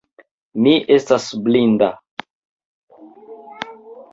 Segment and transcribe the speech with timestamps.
[0.67, 1.91] Mi estas blinda.